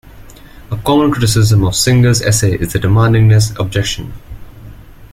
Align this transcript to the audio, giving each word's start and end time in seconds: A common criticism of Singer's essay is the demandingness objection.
A 0.71 0.77
common 0.77 1.11
criticism 1.11 1.63
of 1.63 1.75
Singer's 1.75 2.23
essay 2.23 2.55
is 2.55 2.73
the 2.73 2.79
demandingness 2.79 3.55
objection. 3.59 4.11